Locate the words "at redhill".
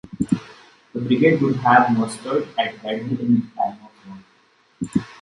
2.57-3.19